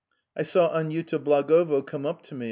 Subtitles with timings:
[0.35, 2.39] I saw Aniuta Blagovo come up to me.